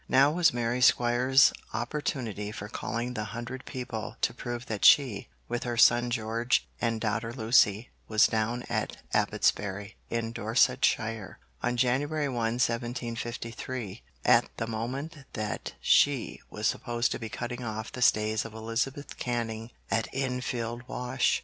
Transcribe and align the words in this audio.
Now 0.09 0.31
was 0.31 0.51
Mary 0.51 0.81
Squires' 0.81 1.53
opportunity 1.75 2.51
for 2.51 2.67
calling 2.67 3.13
the 3.13 3.23
'hundred 3.37 3.65
people' 3.65 4.17
to 4.21 4.33
prove 4.33 4.65
that 4.65 4.83
she, 4.83 5.27
with 5.47 5.61
her 5.63 5.77
son 5.77 6.09
George 6.09 6.67
and 6.81 6.99
daughter 6.99 7.31
Lucy, 7.31 7.89
was 8.07 8.25
down 8.25 8.63
at 8.67 8.97
Abbotsbury 9.13 9.97
in 10.09 10.31
Dorsetshire, 10.31 11.37
on 11.61 11.77
January 11.77 12.29
1, 12.29 12.33
1753, 12.35 14.01
at 14.25 14.49
the 14.57 14.65
moment 14.65 15.17
that 15.33 15.75
she 15.79 16.41
was 16.49 16.65
supposed 16.65 17.11
to 17.11 17.19
be 17.19 17.29
cutting 17.29 17.61
off 17.63 17.91
the 17.91 18.01
stays 18.01 18.43
of 18.43 18.55
Elizabeth 18.55 19.17
Canning 19.19 19.69
at 19.91 20.07
Enfield 20.13 20.81
Wash! 20.87 21.39